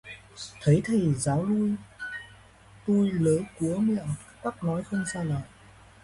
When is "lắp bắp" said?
4.07-4.63